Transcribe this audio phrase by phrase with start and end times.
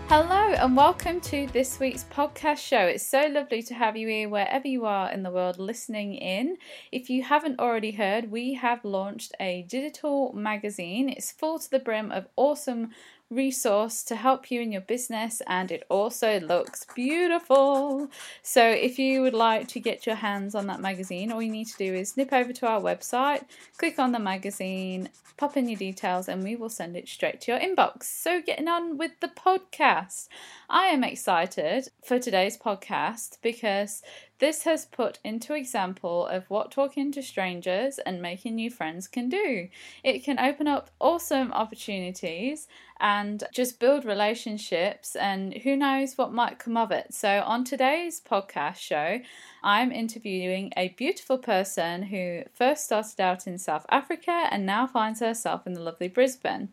[0.07, 2.81] Hello, and welcome to this week's podcast show.
[2.81, 6.57] It's so lovely to have you here wherever you are in the world listening in.
[6.91, 11.09] If you haven't already heard, we have launched a digital magazine.
[11.09, 12.91] It's full to the brim of awesome
[13.29, 18.07] resource to help you in your business and it also looks beautiful.
[18.43, 21.67] So if you would like to get your hands on that magazine, all you need
[21.67, 23.43] to do is nip over to our website,
[23.77, 27.51] click on the magazine, pop in your details and we will send it straight to
[27.51, 28.03] your inbox.
[28.03, 30.27] So getting on with the podcast.
[30.69, 34.01] I am excited for today's podcast because
[34.39, 39.29] this has put into example of what talking to strangers and making new friends can
[39.29, 39.69] do.
[40.03, 42.67] It can open up awesome opportunities
[42.99, 47.13] and just build relationships and who knows what might come of it.
[47.13, 49.19] So on today's podcast show,
[49.63, 55.19] I'm interviewing a beautiful person who first started out in South Africa and now finds
[55.19, 56.69] herself in the lovely Brisbane.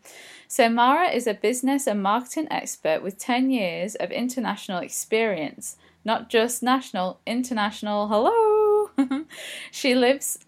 [0.47, 6.29] So Mara is a business and marketing expert with 10 years of international experience not
[6.29, 8.07] just national, international.
[8.07, 8.89] Hello!
[9.71, 10.39] she lives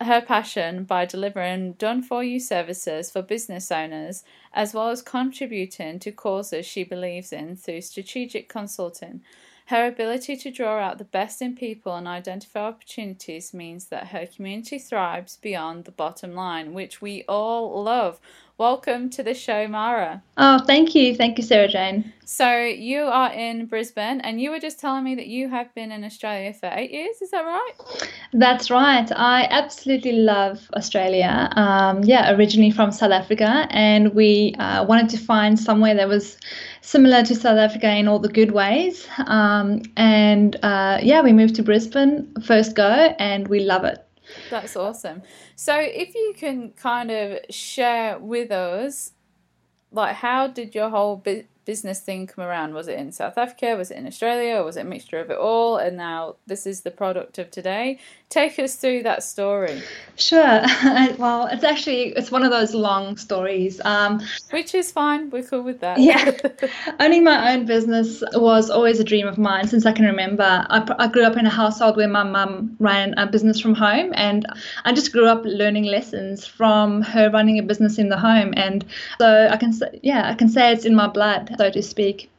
[0.00, 5.98] her passion by delivering done for you services for business owners, as well as contributing
[6.00, 9.22] to causes she believes in through strategic consulting.
[9.66, 14.24] Her ability to draw out the best in people and identify opportunities means that her
[14.24, 18.20] community thrives beyond the bottom line, which we all love.
[18.58, 20.22] Welcome to the show, Mara.
[20.38, 21.14] Oh, thank you.
[21.14, 22.10] Thank you, Sarah Jane.
[22.24, 25.92] So, you are in Brisbane, and you were just telling me that you have been
[25.92, 27.20] in Australia for eight years.
[27.20, 28.08] Is that right?
[28.32, 29.12] That's right.
[29.14, 31.50] I absolutely love Australia.
[31.52, 36.38] Um, yeah, originally from South Africa, and we uh, wanted to find somewhere that was
[36.80, 39.06] similar to South Africa in all the good ways.
[39.26, 44.05] Um, and uh, yeah, we moved to Brisbane first go, and we love it.
[44.48, 45.22] That's awesome.
[45.56, 49.12] So, if you can kind of share with us,
[49.90, 52.72] like, how did your whole bu- business thing come around?
[52.72, 53.76] Was it in South Africa?
[53.76, 54.56] Was it in Australia?
[54.56, 55.76] Or was it a mixture of it all?
[55.76, 57.98] And now this is the product of today.
[58.28, 59.82] Take us through that story.
[60.16, 60.40] Sure.
[61.18, 63.80] well, it's actually it's one of those long stories.
[63.84, 65.30] Um, Which is fine.
[65.30, 65.98] We're cool with that.
[65.98, 66.32] Yeah.
[67.00, 70.66] Owning my own business was always a dream of mine since I can remember.
[70.70, 74.12] I, I grew up in a household where my mum ran a business from home,
[74.14, 74.46] and
[74.84, 78.54] I just grew up learning lessons from her running a business in the home.
[78.56, 78.84] And
[79.18, 82.30] so I can say, yeah, I can say it's in my blood, so to speak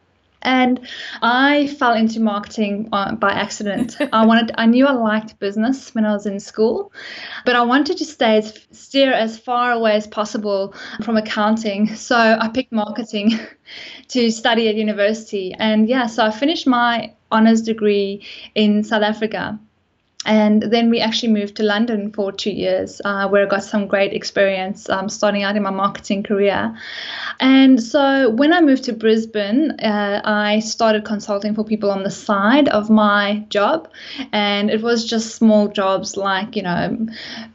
[0.41, 0.79] and
[1.21, 3.97] I fell into marketing uh, by accident.
[4.13, 6.91] I wanted, I knew I liked business when I was in school,
[7.45, 10.73] but I wanted to stay as, steer as far away as possible
[11.03, 11.95] from accounting.
[11.95, 13.39] So I picked marketing
[14.09, 19.59] to study at university, and yeah, so I finished my honors degree in South Africa.
[20.27, 23.87] And then we actually moved to London for two years, uh, where I got some
[23.87, 26.77] great experience um, starting out in my marketing career.
[27.39, 32.11] And so when I moved to Brisbane, uh, I started consulting for people on the
[32.11, 33.89] side of my job.
[34.33, 37.07] And it was just small jobs like, you know,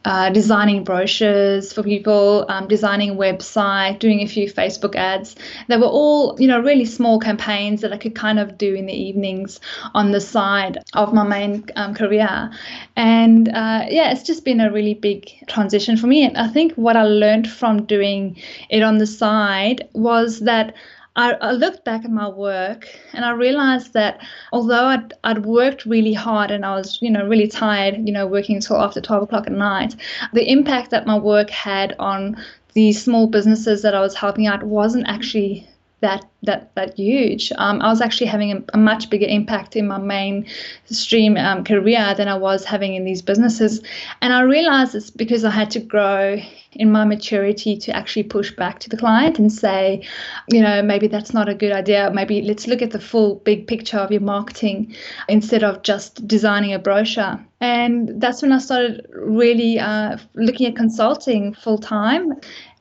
[0.06, 5.37] uh, designing brochures for people, um, designing a website, doing a few Facebook ads.
[5.69, 8.87] They were all, you know, really small campaigns that I could kind of do in
[8.87, 9.60] the evenings
[9.93, 12.50] on the side of my main um, career.
[12.96, 16.24] And uh, yeah, it's just been a really big transition for me.
[16.24, 18.36] And I think what I learned from doing
[18.70, 20.74] it on the side was that
[21.14, 24.18] I, I, looked back at my work and I realized that
[24.50, 28.26] although I'd, I'd worked really hard and I was, you know, really tired, you know,
[28.26, 29.94] working until after 12 o'clock at night,
[30.32, 32.42] the impact that my work had on
[32.72, 35.68] the small businesses that I was helping out wasn't actually
[36.03, 37.53] that that that huge.
[37.57, 42.15] Um, I was actually having a, a, much bigger impact in my mainstream um, career
[42.15, 43.81] than I was having in these businesses,
[44.21, 46.37] and I realized it's because I had to grow
[46.72, 50.03] in my maturity to actually push back to the client and say,
[50.51, 52.10] you know, maybe that's not a good idea.
[52.13, 54.95] Maybe let's look at the full big picture of your marketing
[55.28, 57.39] instead of just designing a brochure.
[57.60, 62.33] And that's when I started really uh, looking at consulting full time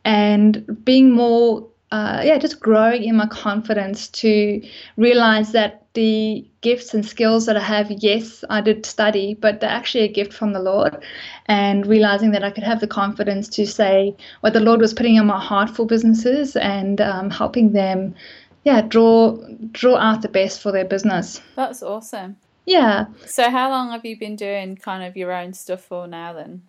[0.06, 4.62] and being more uh, yeah, just growing in my confidence to
[4.96, 9.70] realize that the gifts and skills that I have, yes, I did study, but they're
[9.70, 11.04] actually a gift from the Lord.
[11.48, 15.16] And realizing that I could have the confidence to say what the Lord was putting
[15.16, 18.16] in my heart for businesses and um, helping them,
[18.64, 19.38] yeah, draw
[19.72, 21.42] draw out the best for their business.
[21.56, 22.38] That's awesome.
[22.66, 23.06] Yeah.
[23.26, 26.62] So, how long have you been doing kind of your own stuff for now then?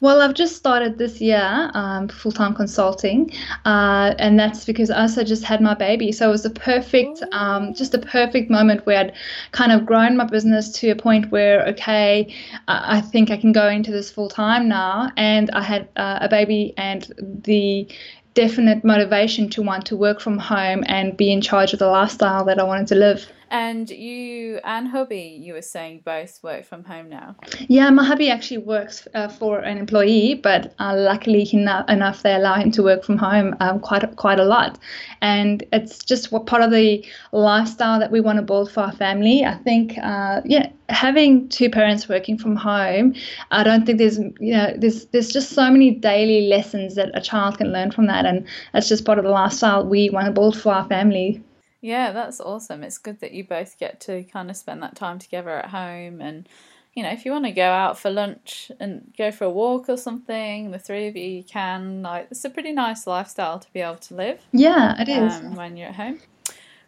[0.00, 3.32] Well, I've just started this year um, full time consulting,
[3.64, 6.12] uh, and that's because I also just had my baby.
[6.12, 9.12] So, it was a perfect, um, just a perfect moment where I'd
[9.50, 12.32] kind of grown my business to a point where, okay,
[12.68, 15.10] I think I can go into this full time now.
[15.16, 17.12] And I had uh, a baby, and
[17.44, 17.88] the
[18.34, 22.44] definite motivation to want to work from home and be in charge of the lifestyle
[22.44, 23.26] that I wanted to live.
[23.50, 27.34] And you and hubby, you were saying both work from home now.
[27.66, 32.34] Yeah, my hubby actually works uh, for an employee, but uh, luckily enough, enough they
[32.34, 34.78] allow him to work from home um, quite quite a lot,
[35.20, 38.92] and it's just what part of the lifestyle that we want to build for our
[38.92, 39.44] family.
[39.44, 43.14] I think, uh, yeah, having two parents working from home,
[43.50, 47.20] I don't think there's you know there's there's just so many daily lessons that a
[47.20, 50.32] child can learn from that, and that's just part of the lifestyle we want to
[50.32, 51.42] build for our family.
[51.80, 52.82] Yeah, that's awesome.
[52.82, 56.20] It's good that you both get to kind of spend that time together at home
[56.20, 56.48] and
[56.94, 59.88] you know, if you want to go out for lunch and go for a walk
[59.88, 62.02] or something, the three of you can.
[62.02, 64.40] Like, it's a pretty nice lifestyle to be able to live.
[64.52, 65.34] Yeah, it is.
[65.34, 66.18] Um, when you're at home.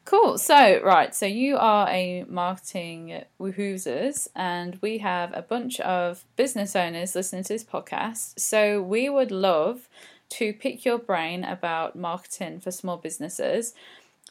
[0.05, 0.39] Cool.
[0.39, 1.15] So, right.
[1.15, 7.45] So, you are a marketing woohoozers, and we have a bunch of business owners listening
[7.45, 8.41] to this podcast.
[8.41, 9.89] So, we would love
[10.31, 13.75] to pick your brain about marketing for small businesses.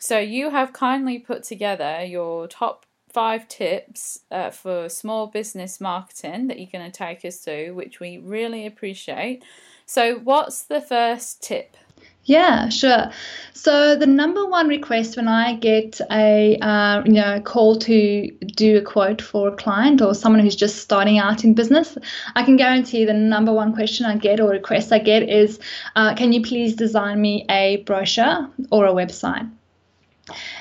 [0.02, 6.48] So you have kindly put together your top five tips uh, for small business marketing
[6.48, 9.44] that you're going to take us through, which we really appreciate.
[9.86, 11.78] So, what's the first tip?
[12.24, 13.12] Yeah, sure.
[13.54, 18.78] So the number one request when I get a uh, you know call to do
[18.78, 21.96] a quote for a client or someone who's just starting out in business,
[22.36, 25.60] I can guarantee the number one question I get or request I get is,
[25.96, 29.48] uh, can you please design me a brochure or a website?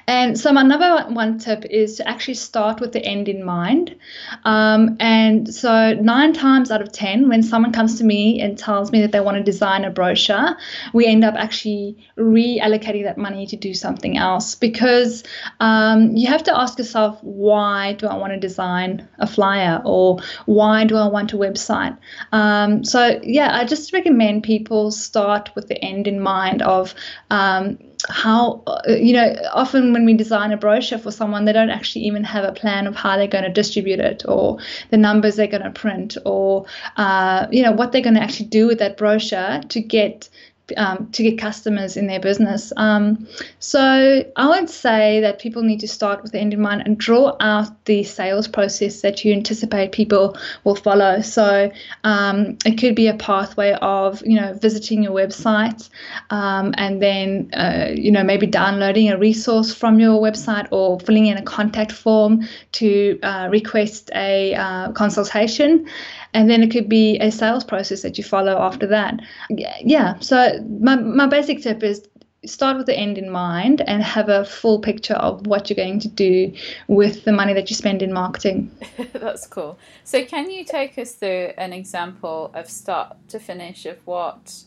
[0.06, 3.96] And so my number one tip is to actually start with the end in mind.
[4.44, 8.92] Um, and so nine times out of ten, when someone comes to me and tells
[8.92, 10.56] me that they want to design a brochure,
[10.92, 15.24] we end up actually reallocating that money to do something else because
[15.60, 20.18] um, you have to ask yourself, why do I want to design a flyer or
[20.46, 21.96] why do I want a website?
[22.32, 26.94] Um, so yeah, I just recommend people start with the end in mind of
[27.30, 27.78] um,
[28.08, 32.04] how uh, you know often when we design a brochure for someone they don't actually
[32.04, 34.58] even have a plan of how they're going to distribute it or
[34.90, 36.64] the numbers they're going to print or
[36.96, 40.28] uh, you know what they're going to actually do with that brochure to get
[40.76, 42.72] um, to get customers in their business.
[42.76, 43.26] Um,
[43.58, 46.98] so I would say that people need to start with the end in mind and
[46.98, 51.20] draw out the sales process that you anticipate people will follow.
[51.20, 51.70] So
[52.04, 55.88] um, it could be a pathway of you know visiting your website
[56.30, 61.26] um, and then uh, you know maybe downloading a resource from your website or filling
[61.26, 65.86] in a contact form to uh, request a uh, consultation
[66.34, 69.20] and then it could be a sales process that you follow after that
[69.80, 72.06] yeah so my, my basic tip is
[72.46, 76.00] start with the end in mind and have a full picture of what you're going
[76.00, 76.52] to do
[76.88, 78.70] with the money that you spend in marketing.
[79.12, 79.78] That's cool.
[80.04, 84.64] So, can you take us through an example of start to finish of what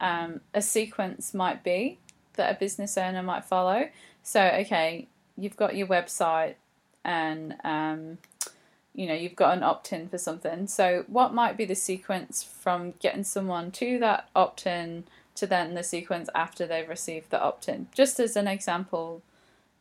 [0.00, 1.98] um, a sequence might be
[2.34, 3.88] that a business owner might follow?
[4.22, 6.54] So, okay, you've got your website
[7.04, 8.18] and um,
[8.94, 10.66] you know you've got an opt-in for something.
[10.66, 15.82] So what might be the sequence from getting someone to that opt-in to then the
[15.82, 17.88] sequence after they've received the opt-in?
[17.92, 19.22] Just as an example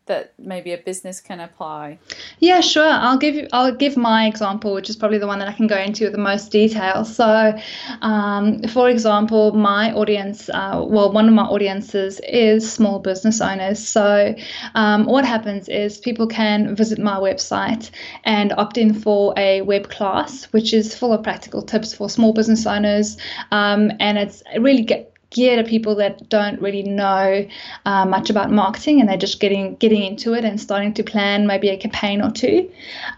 [0.06, 1.98] that maybe a business can apply?
[2.40, 2.90] Yeah, sure.
[2.90, 5.68] I'll give you, I'll give my example, which is probably the one that I can
[5.68, 7.06] go into with the most detail.
[7.06, 7.58] So,
[8.02, 13.86] um, for example, my audience, uh, well, one of my audiences is small business owners.
[13.88, 14.36] So,
[14.76, 17.90] um, what happens is people can visit my website
[18.24, 22.34] and opt in for a web class, which is full of practical tips for small
[22.34, 23.18] business owners,
[23.52, 27.46] um, and it's really get geared at people that don't really know
[27.86, 31.46] uh, much about marketing and they're just getting getting into it and starting to plan
[31.46, 32.72] maybe a campaign or two.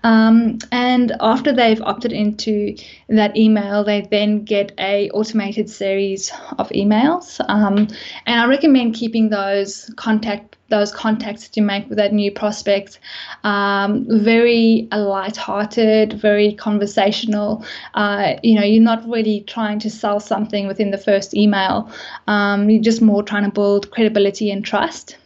[0.04, 2.76] Um, and after they've opted into
[3.10, 7.40] that email, they then get a automated series of emails.
[7.48, 7.88] Um,
[8.26, 13.00] and I recommend keeping those contact those contacts that you make with that new prospect
[13.44, 17.64] um, very light-hearted, very conversational.
[17.94, 21.92] Uh, you know, you're not really trying to sell something within the first email.
[22.28, 25.18] Um, you're just more trying to build credibility and trust.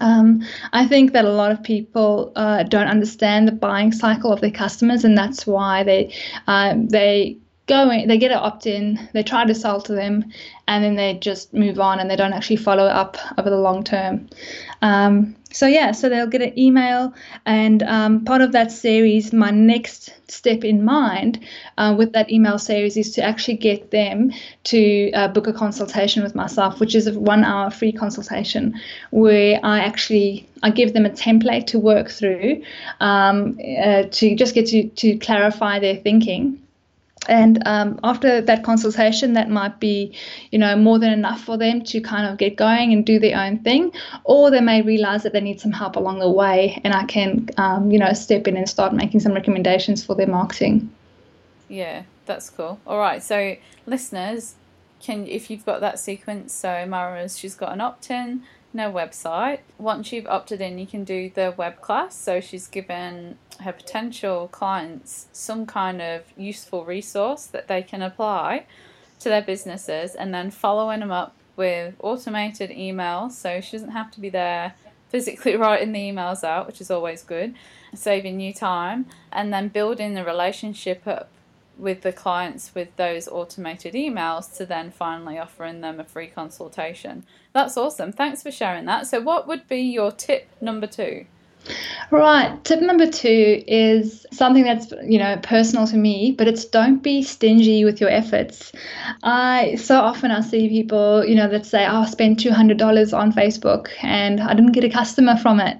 [0.00, 0.42] Um,
[0.72, 4.50] I think that a lot of people uh, don't understand the buying cycle of their
[4.50, 6.12] customers, and that's why they
[6.48, 10.30] uh, they go in, they get an opt in, they try to sell to them,
[10.68, 13.82] and then they just move on and they don't actually follow up over the long
[13.82, 14.28] term.
[14.82, 17.14] Um, so, yeah, so they'll get an email,
[17.46, 21.38] and um, part of that series, my next step in mind
[21.78, 24.32] uh, with that email series is to actually get them
[24.64, 28.74] to uh, book a consultation with myself, which is a one hour free consultation
[29.10, 32.64] where I actually I give them a template to work through
[33.00, 36.63] um, uh, to just get to, to clarify their thinking
[37.28, 40.14] and um, after that consultation that might be
[40.50, 43.38] you know more than enough for them to kind of get going and do their
[43.38, 43.92] own thing
[44.24, 47.48] or they may realize that they need some help along the way and i can
[47.56, 50.90] um, you know step in and start making some recommendations for their marketing.
[51.68, 52.80] Yeah that's cool.
[52.86, 54.54] All right so listeners
[55.00, 58.42] can if you've got that sequence so mara's she's got an opt-in
[58.74, 59.60] no website.
[59.78, 62.16] Once you've opted in, you can do the web class.
[62.16, 68.66] So she's given her potential clients some kind of useful resource that they can apply
[69.20, 73.32] to their businesses and then following them up with automated emails.
[73.32, 74.74] So she doesn't have to be there
[75.08, 77.54] physically writing the emails out, which is always good,
[77.94, 81.30] saving you time, and then building the relationship up
[81.78, 87.24] with the clients with those automated emails to then finally offering them a free consultation.
[87.52, 88.12] That's awesome.
[88.12, 89.06] Thanks for sharing that.
[89.06, 91.26] So, what would be your tip number two?
[92.10, 92.62] Right.
[92.64, 97.22] Tip number two is something that's you know personal to me, but it's don't be
[97.22, 98.72] stingy with your efforts.
[99.22, 102.76] I so often I see people you know that say, "Oh, I spent two hundred
[102.76, 105.78] dollars on Facebook and I didn't get a customer from it,"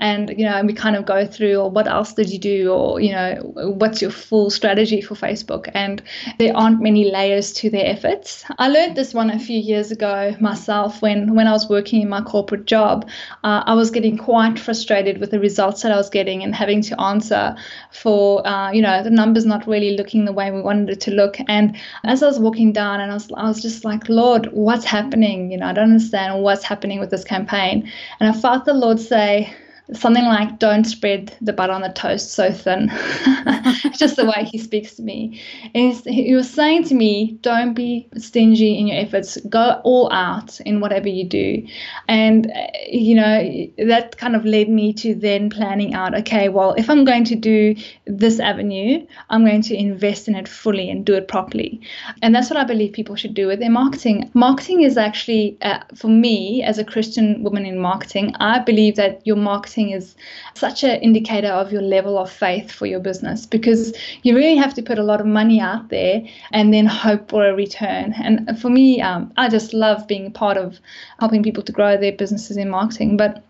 [0.00, 3.00] and you know we kind of go through, or what else did you do, or
[3.00, 6.02] you know what's your full strategy for Facebook, and
[6.38, 8.44] there aren't many layers to their efforts.
[8.58, 12.08] I learned this one a few years ago myself when when I was working in
[12.08, 13.08] my corporate job.
[13.42, 16.82] Uh, I was getting quite frustrated with the results that I was getting and having
[16.82, 17.56] to answer
[17.90, 21.10] for, uh, you know, the numbers not really looking the way we wanted it to
[21.12, 21.38] look.
[21.48, 24.84] And as I was walking down, and I was, I was just like, Lord, what's
[24.84, 25.50] happening?
[25.50, 27.90] You know, I don't understand what's happening with this campaign.
[28.20, 29.50] And I felt the Lord say,
[29.92, 32.88] something like don't spread the butter on the toast so thin.
[33.98, 35.40] Just the way he speaks to me.
[35.74, 39.36] And he was saying to me don't be stingy in your efforts.
[39.48, 41.66] Go all out in whatever you do.
[42.08, 42.50] And
[42.88, 47.04] you know that kind of led me to then planning out okay well if i'm
[47.04, 47.74] going to do
[48.06, 51.80] this avenue i'm going to invest in it fully and do it properly.
[52.22, 54.30] And that's what i believe people should do with their marketing.
[54.34, 59.20] Marketing is actually uh, for me as a christian woman in marketing i believe that
[59.26, 60.14] your marketing marketing is
[60.54, 64.74] such an indicator of your level of faith for your business because you really have
[64.74, 68.14] to put a lot of money out there and then hope for a return.
[68.22, 70.78] And for me, um, I just love being part of
[71.18, 73.16] helping people to grow their businesses in marketing.
[73.16, 73.42] But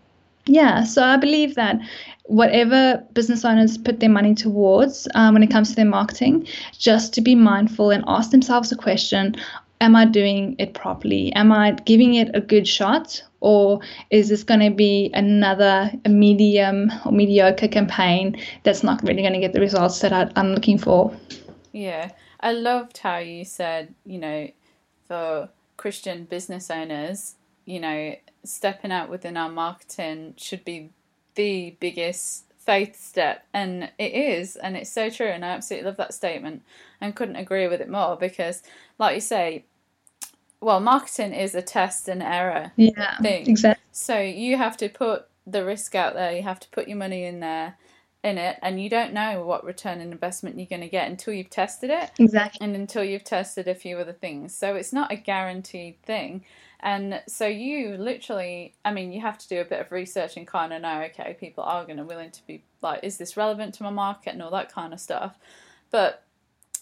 [0.47, 1.79] yeah, so I believe that
[2.25, 7.13] whatever business owners put their money towards um, when it comes to their marketing, just
[7.13, 9.35] to be mindful and ask themselves a question
[9.81, 11.31] am I doing it properly?
[11.33, 13.23] Am I giving it a good shot?
[13.41, 19.33] Or is this going to be another medium or mediocre campaign that's not really going
[19.33, 21.15] to get the results that I'm looking for?
[21.71, 24.49] Yeah, I loved how you said, you know,
[25.07, 30.89] for Christian business owners, you know, stepping out within our marketing should be
[31.35, 35.97] the biggest faith step and it is and it's so true and i absolutely love
[35.97, 36.63] that statement
[36.99, 38.63] and couldn't agree with it more because
[38.97, 39.63] like you say
[40.65, 43.47] well, marketing is a test and error yeah, thing.
[43.47, 43.83] Exactly.
[43.91, 46.35] So you have to put the risk out there.
[46.35, 47.77] You have to put your money in there,
[48.23, 51.33] in it, and you don't know what return on investment you're going to get until
[51.33, 52.11] you've tested it.
[52.17, 52.65] Exactly.
[52.65, 54.55] And until you've tested a few other things.
[54.55, 56.43] So it's not a guaranteed thing.
[56.79, 60.45] And so you literally, I mean, you have to do a bit of research and
[60.45, 63.73] kind of know, okay, people are going to willing to be like, is this relevant
[63.75, 65.37] to my market and all that kind of stuff.
[65.91, 66.21] But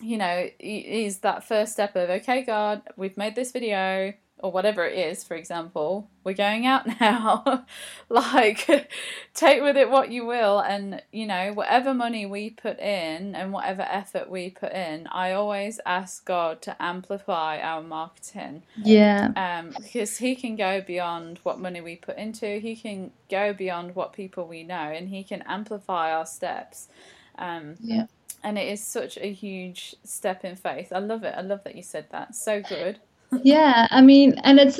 [0.02, 4.86] you know, is that first step of, okay, God, we've made this video, or whatever
[4.86, 7.66] it is, for example, we're going out now.
[8.10, 8.90] like,
[9.34, 10.60] take with it what you will.
[10.60, 15.32] And, you know, whatever money we put in and whatever effort we put in, I
[15.32, 18.64] always ask God to amplify our marketing.
[18.76, 19.32] Yeah.
[19.38, 23.96] Um, because He can go beyond what money we put into, He can go beyond
[23.96, 26.90] what people we know, and He can amplify our steps.
[27.38, 28.08] Um, yeah.
[28.44, 30.92] And it is such a huge step in faith.
[30.92, 31.34] I love it.
[31.38, 32.36] I love that you said that.
[32.36, 33.00] So good
[33.44, 34.80] yeah i mean and it's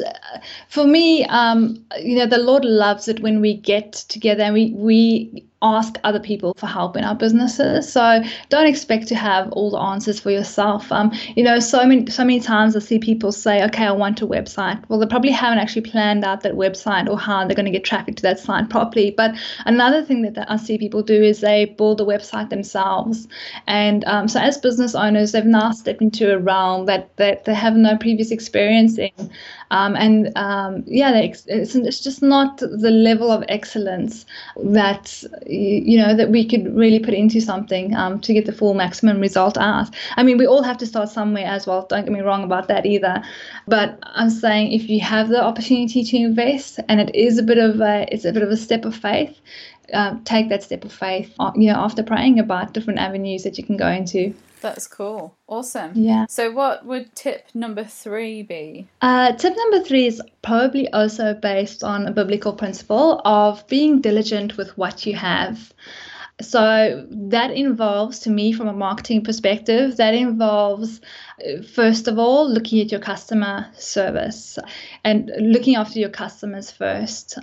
[0.70, 4.72] for me um you know the lord loves it when we get together and we
[4.76, 7.92] we ask other people for help in our businesses.
[7.92, 10.92] So don't expect to have all the answers for yourself.
[10.92, 14.22] Um, you know, so many so many times I see people say, "Okay, I want
[14.22, 17.66] a website." Well, they probably haven't actually planned out that website or how they're going
[17.66, 19.12] to get traffic to that site properly.
[19.12, 23.28] But another thing that I see people do is they build a website themselves.
[23.68, 27.54] And um, so as business owners, they've now stepped into a realm that that they
[27.54, 29.32] have no previous experience in.
[29.72, 34.26] Um, and um, yeah, it's, it's just not the level of excellence
[34.64, 38.74] that you know that we could really put into something um, to get the full
[38.74, 39.90] maximum result out.
[40.18, 41.86] I mean, we all have to start somewhere as well.
[41.88, 43.24] Don't get me wrong about that either.
[43.68, 47.58] But I'm saying if you have the opportunity to invest, and it is a bit
[47.58, 49.40] of a it's a bit of a step of faith.
[49.92, 53.58] Uh, take that step of faith, uh, you know, after praying about different avenues that
[53.58, 54.34] you can go into.
[54.64, 55.36] That's cool.
[55.46, 55.92] Awesome.
[55.94, 56.26] Yeah.
[56.30, 58.88] So, what would tip number three be?
[59.02, 64.56] Uh, tip number three is probably also based on a biblical principle of being diligent
[64.56, 65.74] with what you have.
[66.42, 71.02] So, that involves, to me, from a marketing perspective, that involves
[71.74, 74.58] first of all, looking at your customer service
[75.04, 77.38] and looking after your customers first.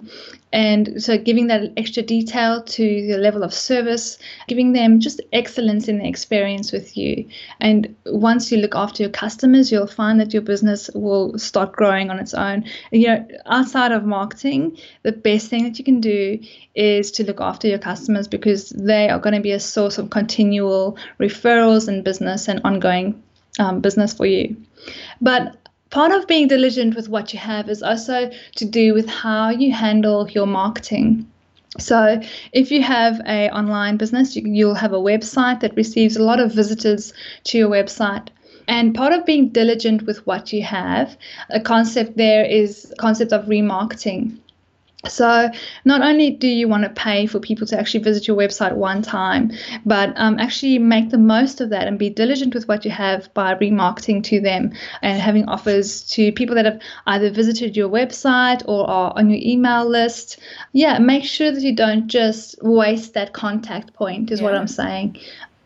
[0.52, 4.18] And so giving that extra detail to the level of service,
[4.48, 7.28] giving them just excellence in the experience with you.
[7.60, 12.10] And once you look after your customers, you'll find that your business will start growing
[12.10, 12.64] on its own.
[12.90, 16.38] You know, outside of marketing, the best thing that you can do
[16.74, 20.10] is to look after your customers because they are going to be a source of
[20.10, 23.22] continual referrals and business and ongoing
[23.58, 24.56] um, business for you.
[25.20, 25.56] But
[25.90, 29.72] part of being diligent with what you have is also to do with how you
[29.72, 31.26] handle your marketing.
[31.78, 32.20] So,
[32.52, 36.40] if you have a online business, you, will have a website that receives a lot
[36.40, 37.12] of visitors
[37.44, 38.28] to your website.
[38.66, 41.16] And part of being diligent with what you have,
[41.48, 44.38] a concept there is concept of remarketing.
[45.08, 45.50] So
[45.84, 49.00] not only do you want to pay for people to actually visit your website one
[49.00, 49.50] time,
[49.86, 53.32] but um, actually make the most of that and be diligent with what you have
[53.32, 58.62] by remarketing to them and having offers to people that have either visited your website
[58.68, 60.38] or are on your email list.
[60.72, 64.44] Yeah, make sure that you don't just waste that contact point, is yeah.
[64.44, 65.18] what I'm saying.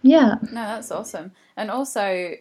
[0.02, 0.36] Yeah.
[0.42, 1.32] No, that's awesome.
[1.56, 2.34] And also,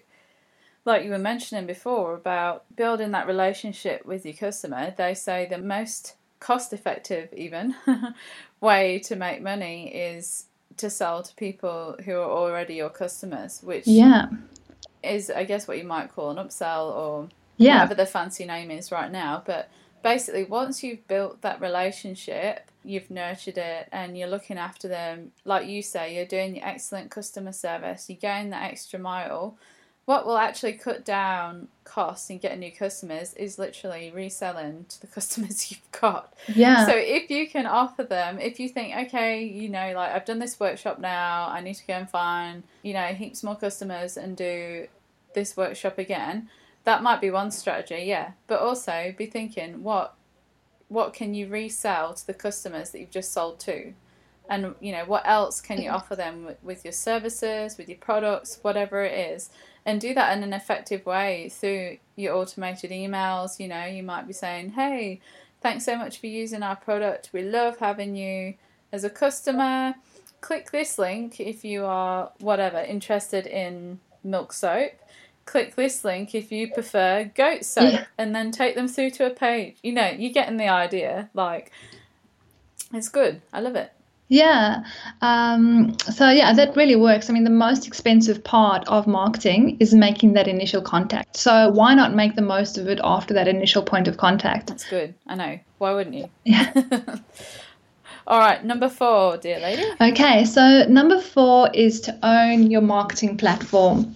[0.85, 5.57] like you were mentioning before about building that relationship with your customer, they say the
[5.57, 7.73] most cost effective even
[8.61, 10.45] way to make money is
[10.77, 14.27] to sell to people who are already your customers, which yeah
[15.03, 17.75] is I guess what you might call an upsell or yeah.
[17.75, 19.43] whatever the fancy name is right now.
[19.45, 19.69] But
[20.01, 25.67] basically, once you've built that relationship, you've nurtured it, and you're looking after them, like
[25.67, 29.57] you say, you're doing your excellent customer service, you're going that extra mile
[30.05, 35.07] what will actually cut down costs and get new customers is literally reselling to the
[35.15, 36.33] customers you've got.
[36.53, 36.85] Yeah.
[36.85, 40.39] So if you can offer them, if you think, okay, you know, like I've done
[40.39, 44.35] this workshop now, I need to go and find, you know, heaps more customers and
[44.35, 44.87] do
[45.33, 46.49] this workshop again,
[46.83, 48.31] that might be one strategy, yeah.
[48.47, 50.15] But also be thinking, what
[50.89, 53.93] what can you resell to the customers that you've just sold to?
[54.49, 57.97] And you know, what else can you offer them with, with your services, with your
[57.97, 59.49] products, whatever it is?
[59.85, 63.59] and do that in an effective way through your automated emails.
[63.59, 65.19] You know, you might be saying, hey,
[65.61, 67.29] thanks so much for using our product.
[67.33, 68.55] We love having you
[68.91, 69.95] as a customer.
[70.41, 74.91] Click this link if you are, whatever, interested in milk soap.
[75.45, 78.05] Click this link if you prefer goat soap, yeah.
[78.17, 79.75] and then take them through to a page.
[79.83, 81.29] You know, you're getting the idea.
[81.33, 81.71] Like,
[82.93, 83.41] it's good.
[83.51, 83.91] I love it.
[84.27, 84.83] Yeah.
[85.21, 87.29] Um, so, yeah, that really works.
[87.29, 91.37] I mean, the most expensive part of marketing is making that initial contact.
[91.37, 94.67] So, why not make the most of it after that initial point of contact?
[94.67, 95.13] That's good.
[95.27, 95.59] I know.
[95.77, 96.29] Why wouldn't you?
[96.45, 96.71] Yeah.
[98.25, 99.83] All right, number four, dear lady.
[99.99, 104.15] Okay, so number four is to own your marketing platform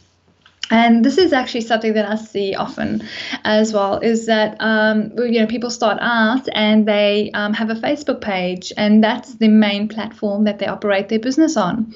[0.69, 3.07] and this is actually something that I see often
[3.43, 7.75] as well is that um, you know people start out and they um, have a
[7.75, 11.93] Facebook page and that's the main platform that they operate their business on.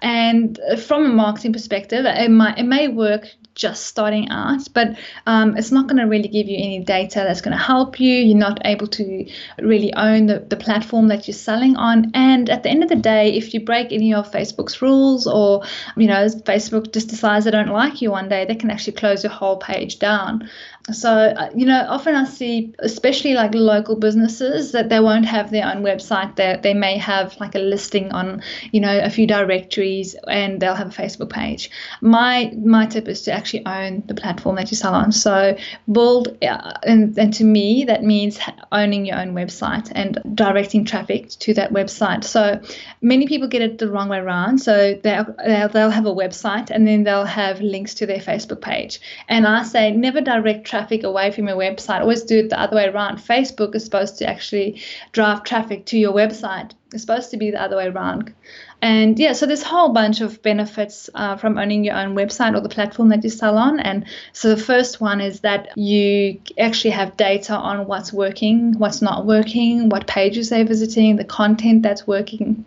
[0.00, 3.26] And from a marketing perspective, it might it may work
[3.58, 7.40] just starting out, but um, it's not going to really give you any data that's
[7.40, 8.14] going to help you.
[8.14, 12.12] You're not able to really own the, the platform that you're selling on.
[12.14, 15.64] And at the end of the day, if you break any of Facebook's rules or,
[15.96, 19.24] you know, Facebook just decides they don't like you one day, they can actually close
[19.24, 20.48] your whole page down
[20.92, 25.50] so uh, you know often i see especially like local businesses that they won't have
[25.50, 29.26] their own website that they may have like a listing on you know a few
[29.26, 31.70] directories and they'll have a facebook page.
[32.00, 35.12] My my tip is to actually own the platform that you sell on.
[35.12, 35.56] So
[35.90, 38.38] build uh, and, and to me that means
[38.72, 42.24] owning your own website and directing traffic to that website.
[42.24, 42.60] So
[43.00, 44.58] many people get it the wrong way around.
[44.58, 48.60] So they'll, they'll, they'll have a website and then they'll have links to their facebook
[48.60, 49.00] page.
[49.28, 52.00] And i say never direct traffic traffic away from your website.
[52.00, 53.18] Always do it the other way around.
[53.18, 54.80] Facebook is supposed to actually
[55.12, 56.70] drive traffic to your website.
[56.92, 58.32] It's supposed to be the other way around.
[58.80, 62.56] And yeah, so there's a whole bunch of benefits uh, from owning your own website
[62.56, 63.80] or the platform that you sell on.
[63.80, 69.02] And so the first one is that you actually have data on what's working, what's
[69.02, 72.64] not working, what pages they're visiting, the content that's working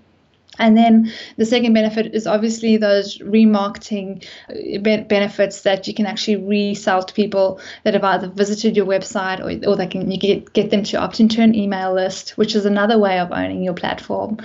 [0.59, 6.35] and then the second benefit is obviously those remarketing uh, benefits that you can actually
[6.35, 10.51] resell to people that have either visited your website or, or they can you get,
[10.51, 13.73] get them to opt into an email list, which is another way of owning your
[13.73, 14.37] platform.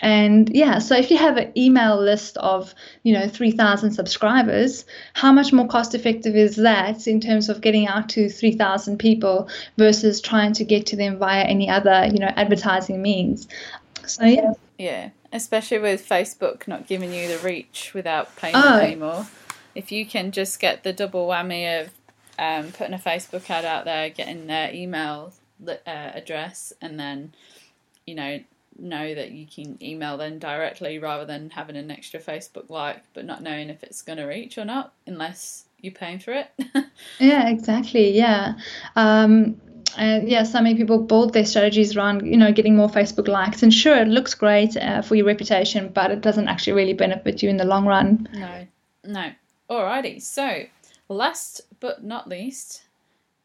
[0.00, 5.32] And yeah, so if you have an email list of, you know, 3,000 subscribers, how
[5.32, 10.20] much more cost effective is that in terms of getting out to 3,000 people versus
[10.20, 13.48] trying to get to them via any other, you know, advertising means?
[14.06, 14.52] So yeah.
[14.78, 18.78] Yeah especially with Facebook not giving you the reach without payment oh.
[18.78, 19.26] anymore.
[19.74, 21.90] If you can just get the double whammy of
[22.38, 25.32] um, putting a Facebook ad out there, getting their email
[25.66, 27.32] uh, address, and then
[28.06, 28.40] you know
[28.78, 33.24] know that you can email them directly rather than having an extra Facebook like, but
[33.24, 36.50] not knowing if it's going to reach or not unless you're paying for it.
[37.18, 38.12] yeah, exactly.
[38.12, 38.54] Yeah.
[38.96, 39.60] Um,
[39.96, 43.62] and yeah, so many people build their strategies around, you know, getting more Facebook likes.
[43.62, 47.42] And sure, it looks great uh, for your reputation, but it doesn't actually really benefit
[47.42, 48.28] you in the long run.
[48.32, 48.66] No,
[49.04, 49.30] no.
[49.70, 50.20] Alrighty.
[50.22, 50.64] So,
[51.08, 52.82] last but not least,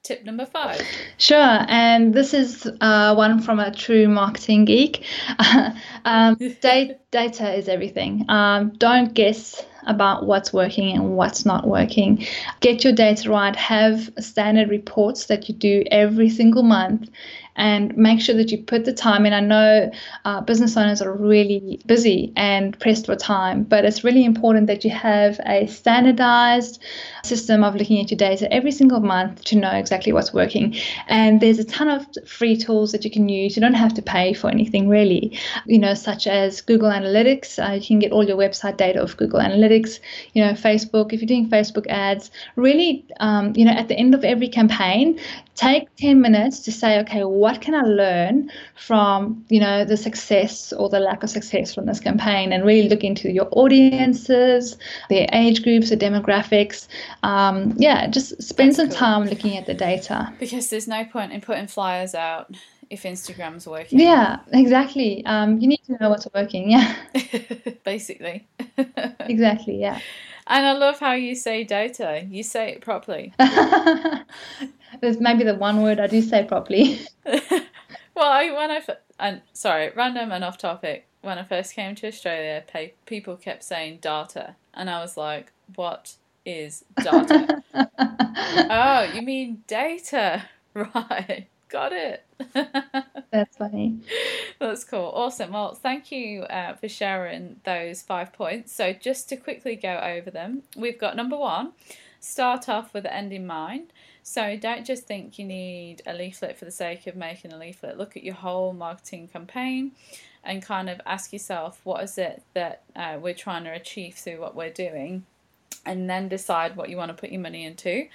[0.03, 0.81] tip number five.
[1.17, 5.05] Sure, and this is uh, one from a true marketing geek.
[6.05, 8.25] um, data, data is everything.
[8.29, 12.25] Um, don't guess about what's working and what's not working.
[12.59, 13.55] Get your data right.
[13.55, 17.09] Have standard reports that you do every single month
[17.55, 19.33] and make sure that you put the time in.
[19.33, 19.91] I know
[20.25, 24.83] uh, business owners are really busy and pressed for time, but it's really important that
[24.83, 26.81] you have a standardized
[27.23, 30.75] system of looking at your data every single month to know exactly what's working.
[31.07, 33.55] And there's a ton of free tools that you can use.
[33.55, 37.59] You don't have to pay for anything really, you know, such as Google Analytics.
[37.63, 39.99] Uh, you can get all your website data of Google Analytics,
[40.33, 41.13] you know, Facebook.
[41.13, 45.19] If you're doing Facebook ads, really, um, you know, at the end of every campaign,
[45.55, 50.71] take 10 minutes to say, okay, what can I learn from, you know, the success
[50.71, 54.77] or the lack of success from this campaign and really look into your audiences,
[55.09, 56.87] their age groups, the demographics,
[57.23, 58.97] um, yeah, just spend That's some cool.
[58.97, 60.33] time looking at the data.
[60.39, 62.55] Because there's no point in putting flyers out
[62.89, 63.99] if Instagram's working.
[63.99, 65.25] Yeah, exactly.
[65.25, 66.71] Um, you need to know what's working.
[66.71, 66.95] Yeah.
[67.83, 68.47] Basically.
[69.19, 69.81] exactly.
[69.81, 69.99] Yeah.
[70.47, 72.25] And I love how you say data.
[72.29, 73.33] You say it properly.
[75.01, 76.99] There's maybe the one word I do say properly.
[77.25, 77.41] well,
[78.17, 78.81] I, when I
[79.19, 81.07] and sorry, random and off topic.
[81.21, 82.63] When I first came to Australia,
[83.05, 87.63] people kept saying data, and I was like, "What is data.
[88.69, 90.43] oh, you mean data.
[90.73, 91.47] Right.
[91.73, 92.23] Got it.
[93.31, 93.97] That's funny.
[94.59, 95.11] That's cool.
[95.15, 95.53] Awesome.
[95.53, 98.71] Well, thank you uh, for sharing those five points.
[98.71, 101.71] So, just to quickly go over them, we've got number one
[102.19, 103.91] start off with the end in mind.
[104.21, 107.97] So, don't just think you need a leaflet for the sake of making a leaflet.
[107.97, 109.93] Look at your whole marketing campaign
[110.43, 114.39] and kind of ask yourself what is it that uh, we're trying to achieve through
[114.39, 115.25] what we're doing
[115.87, 118.09] and then decide what you want to put your money into.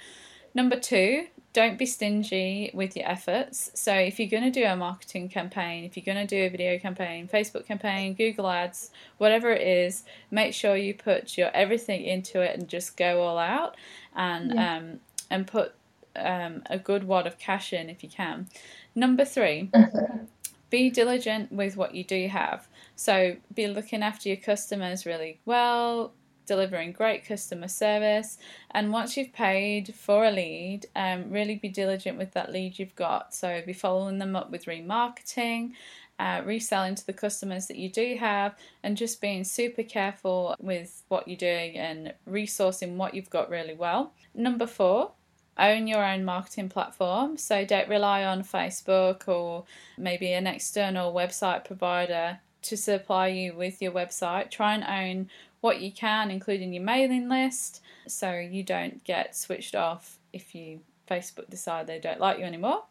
[0.53, 3.71] Number two, don't be stingy with your efforts.
[3.73, 6.49] So, if you're going to do a marketing campaign, if you're going to do a
[6.49, 12.03] video campaign, Facebook campaign, Google Ads, whatever it is, make sure you put your everything
[12.03, 13.75] into it and just go all out
[14.15, 14.77] and yeah.
[14.77, 14.99] um,
[15.31, 15.73] and put
[16.15, 18.47] um, a good wad of cash in if you can.
[18.93, 19.71] Number three,
[20.69, 22.67] be diligent with what you do have.
[22.95, 26.13] So, be looking after your customers really well
[26.49, 28.37] delivering great customer service.
[28.71, 32.95] And once you've paid for a lead, um, really be diligent with that lead you've
[32.95, 33.33] got.
[33.33, 35.71] So be following them up with remarketing
[36.19, 41.03] uh, reselling to the customers that you do have, and just being super careful with
[41.07, 44.11] what you're doing and resourcing what you've got really well.
[44.35, 45.13] Number four,
[45.57, 47.37] own your own marketing platform.
[47.37, 49.63] So don't rely on Facebook or
[49.97, 54.51] maybe an external website provider to supply you with your website.
[54.51, 55.29] Try and own
[55.61, 60.81] what you can, including your mailing list, so you don't get switched off if you
[61.09, 62.83] Facebook decide they don't like you anymore.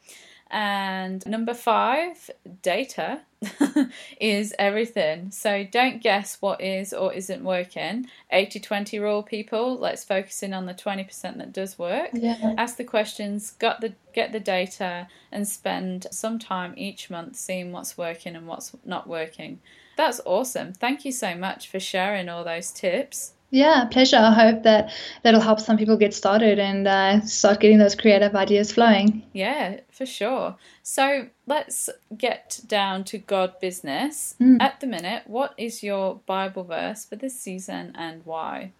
[0.50, 2.30] And number five,
[2.62, 3.20] data
[4.20, 5.30] is everything.
[5.30, 8.08] So don't guess what is or isn't working.
[8.30, 9.78] 80 20 rule, people.
[9.78, 12.10] Let's focus in on the 20% that does work.
[12.14, 12.54] Yeah.
[12.56, 17.70] Ask the questions, got the, get the data, and spend some time each month seeing
[17.70, 19.60] what's working and what's not working.
[19.98, 20.74] That's awesome.
[20.74, 23.32] Thank you so much for sharing all those tips.
[23.50, 24.18] Yeah, pleasure.
[24.18, 24.92] I hope that
[25.24, 29.24] that'll help some people get started and uh, start getting those creative ideas flowing.
[29.32, 30.54] Yeah, for sure.
[30.84, 34.36] So let's get down to God business.
[34.40, 34.58] Mm.
[34.60, 38.74] At the minute, what is your Bible verse for this season and why?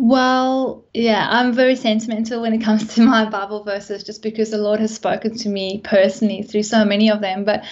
[0.00, 4.58] Well, yeah, I'm very sentimental when it comes to my Bible verses just because the
[4.58, 7.44] Lord has spoken to me personally through so many of them.
[7.44, 7.64] But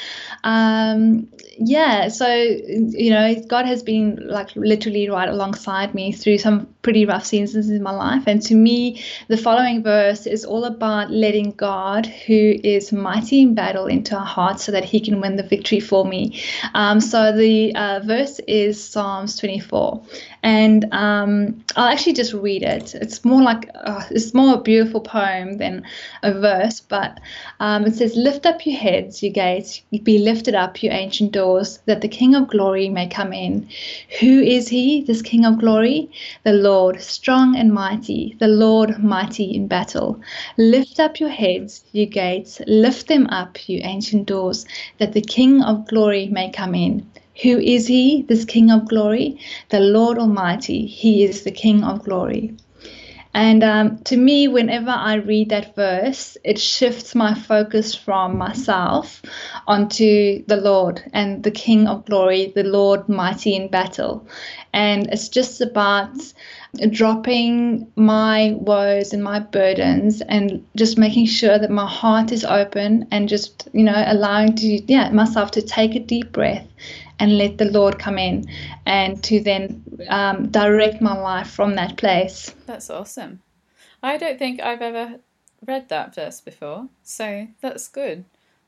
[0.43, 6.67] um, yeah, so, you know, God has been like literally right alongside me through some
[6.83, 8.25] pretty rough seasons in my life.
[8.27, 13.55] And to me, the following verse is all about letting God, who is mighty in
[13.55, 16.43] battle, into our hearts so that he can win the victory for me.
[16.75, 20.03] Um, so the uh, verse is Psalms 24.
[20.47, 22.95] And um, I'll actually just read it.
[22.95, 25.83] It's more like uh, it's more a beautiful poem than
[26.23, 27.19] a verse, but
[27.59, 31.81] um, it says, "Lift up your heads, you gates; be lifted up, you ancient doors,
[31.87, 33.69] that the King of Glory may come in.
[34.21, 35.03] Who is He?
[35.03, 36.09] This King of Glory,
[36.45, 40.21] the Lord, strong and mighty, the Lord mighty in battle.
[40.57, 44.65] Lift up your heads, you gates; lift them up, you ancient doors,
[44.99, 47.05] that the King of Glory may come in."
[47.43, 49.39] Who is he, this King of glory?
[49.69, 50.87] The Lord Almighty.
[50.87, 52.57] He is the King of glory.
[53.37, 59.21] And um, to me, whenever I read that verse, it shifts my focus from myself
[59.67, 64.27] onto the Lord and the King of glory, the Lord mighty in battle.
[64.73, 66.15] And it's just about
[66.89, 73.07] dropping my woes and my burdens and just making sure that my heart is open
[73.11, 76.67] and just, you know, allowing to, yeah, myself to take a deep breath
[77.19, 78.47] and let the Lord come in
[78.85, 82.55] and to then um, direct my life from that place.
[82.67, 83.41] That's awesome.
[84.03, 85.21] I don't think I've ever
[85.67, 88.25] read that verse before, so that's good.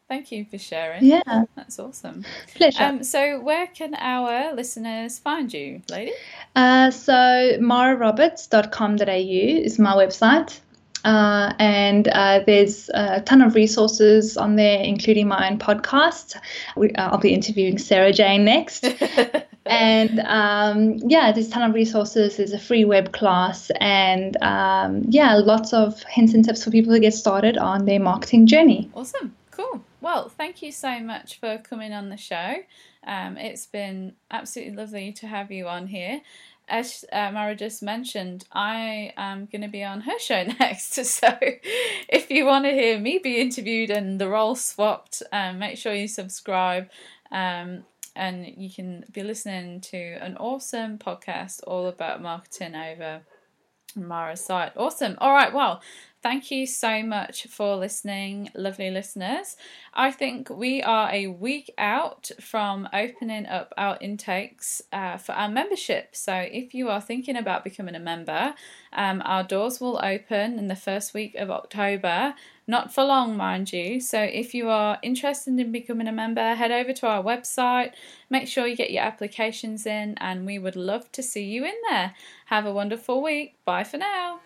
[0.08, 1.04] Thank you for sharing.
[1.04, 1.44] Yeah.
[1.54, 2.24] That's awesome.
[2.54, 2.82] Pleasure.
[2.82, 6.12] Um, so, where can our listeners find you, lady?
[6.56, 10.60] Uh, so, mararoberts.com.au is my website.
[11.08, 16.36] Uh, and uh, there's a ton of resources on there, including my own podcast.
[16.76, 18.84] We, uh, I'll be interviewing Sarah Jane next.
[19.66, 22.36] and um, yeah, there's a ton of resources.
[22.36, 26.92] There's a free web class, and um, yeah, lots of hints and tips for people
[26.92, 28.90] to get started on their marketing journey.
[28.92, 29.34] Awesome.
[29.50, 29.82] Cool.
[30.02, 32.56] Well, thank you so much for coming on the show.
[33.06, 36.20] Um, it's been absolutely lovely to have you on here
[36.68, 40.94] as uh, Mara just mentioned, I am going to be on her show next.
[41.04, 41.36] So
[42.08, 45.94] if you want to hear me be interviewed and the role swapped, um, make sure
[45.94, 46.88] you subscribe.
[47.30, 53.20] Um, and you can be listening to an awesome podcast all about marketing over
[53.94, 54.72] Mara's site.
[54.76, 55.16] Awesome.
[55.20, 55.52] All right.
[55.52, 55.80] Well,
[56.20, 59.56] Thank you so much for listening, lovely listeners.
[59.94, 65.48] I think we are a week out from opening up our intakes uh, for our
[65.48, 66.16] membership.
[66.16, 68.54] So, if you are thinking about becoming a member,
[68.92, 72.34] um, our doors will open in the first week of October.
[72.66, 74.00] Not for long, mind you.
[74.00, 77.92] So, if you are interested in becoming a member, head over to our website.
[78.28, 81.76] Make sure you get your applications in, and we would love to see you in
[81.88, 82.14] there.
[82.46, 83.54] Have a wonderful week.
[83.64, 84.40] Bye for now.